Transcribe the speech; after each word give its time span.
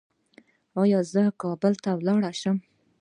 ایا 0.81 0.99
زه 1.13 1.21
کابل 1.41 1.73
ته 1.83 1.91
لاړ 2.07 2.21
شم؟ 2.41 2.57